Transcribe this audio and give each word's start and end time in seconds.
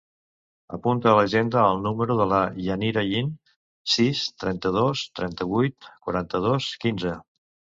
Apunta 0.75 1.09
a 1.11 1.17
l'agenda 1.17 1.65
el 1.73 1.83
número 1.87 2.15
de 2.21 2.25
la 2.31 2.39
Yanira 2.69 3.03
Yin: 3.09 3.29
sis, 3.97 4.23
trenta-dos, 4.45 5.05
trenta-vuit, 5.21 5.91
quaranta-dos, 6.09 6.73
quinze. 6.87 7.15